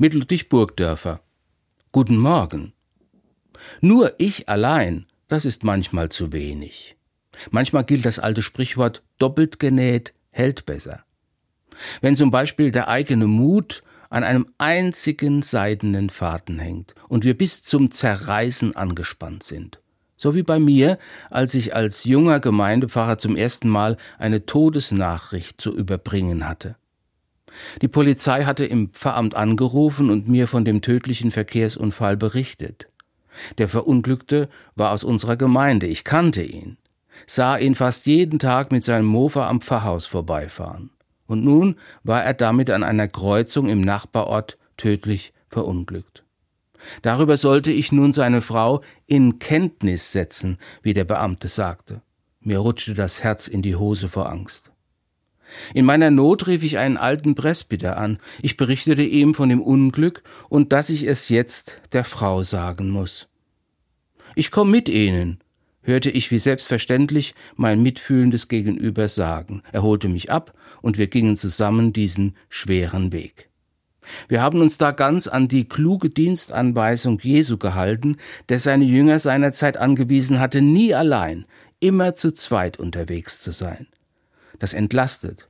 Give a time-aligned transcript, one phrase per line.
[0.00, 1.20] mit Ludwig Burgdörfer.
[1.92, 2.72] Guten Morgen.
[3.82, 6.96] Nur ich allein, das ist manchmal zu wenig.
[7.50, 11.04] Manchmal gilt das alte Sprichwort doppelt genäht hält besser.
[12.00, 17.62] Wenn zum Beispiel der eigene Mut an einem einzigen seidenen Faden hängt und wir bis
[17.62, 19.82] zum Zerreißen angespannt sind.
[20.16, 20.96] So wie bei mir,
[21.28, 26.76] als ich als junger Gemeindepfarrer zum ersten Mal eine Todesnachricht zu überbringen hatte.
[27.82, 32.88] Die Polizei hatte im Pfarramt angerufen und mir von dem tödlichen Verkehrsunfall berichtet.
[33.58, 36.76] Der Verunglückte war aus unserer Gemeinde, ich kannte ihn,
[37.26, 40.90] sah ihn fast jeden Tag mit seinem Mofa am Pfarrhaus vorbeifahren
[41.30, 46.24] und nun war er damit an einer Kreuzung im Nachbarort tödlich verunglückt.
[47.02, 52.02] Darüber sollte ich nun seine Frau in Kenntnis setzen, wie der Beamte sagte.
[52.40, 54.72] Mir rutschte das Herz in die Hose vor Angst.
[55.74, 58.18] In meiner Not rief ich einen alten Presbyter an.
[58.42, 63.28] Ich berichtete ihm von dem Unglück und dass ich es jetzt der Frau sagen muss.
[64.34, 65.40] Ich komm mit Ihnen,
[65.82, 69.62] hörte ich wie selbstverständlich mein mitfühlendes Gegenüber sagen.
[69.72, 73.50] Er holte mich ab und wir gingen zusammen diesen schweren Weg.
[74.28, 78.16] Wir haben uns da ganz an die kluge Dienstanweisung Jesu gehalten,
[78.48, 81.44] der seine Jünger seinerzeit angewiesen hatte, nie allein,
[81.80, 83.86] immer zu zweit unterwegs zu sein.
[84.60, 85.48] Das entlastet.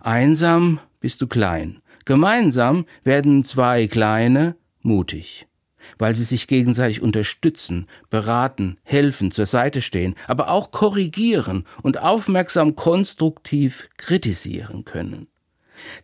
[0.00, 5.48] Einsam bist du klein, gemeinsam werden zwei Kleine mutig
[5.96, 12.76] weil sie sich gegenseitig unterstützen, beraten, helfen, zur Seite stehen, aber auch korrigieren und aufmerksam
[12.76, 15.28] konstruktiv kritisieren können.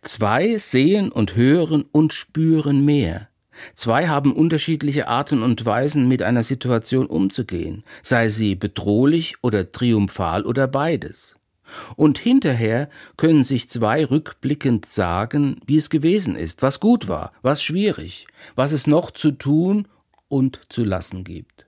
[0.01, 3.27] Zwei sehen und hören und spüren mehr.
[3.73, 10.45] Zwei haben unterschiedliche Arten und Weisen, mit einer Situation umzugehen, sei sie bedrohlich oder triumphal
[10.45, 11.35] oder beides.
[11.95, 17.63] Und hinterher können sich zwei rückblickend sagen, wie es gewesen ist, was gut war, was
[17.63, 19.87] schwierig, was es noch zu tun
[20.27, 21.65] und zu lassen gibt.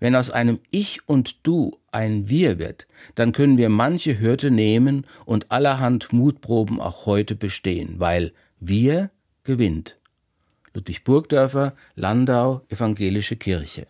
[0.00, 5.06] Wenn aus einem Ich und Du ein Wir wird, dann können wir manche Hürde nehmen
[5.24, 9.10] und allerhand Mutproben auch heute bestehen, weil Wir
[9.44, 9.98] gewinnt.
[10.74, 13.86] Ludwig Burgdörfer, Landau, Evangelische Kirche.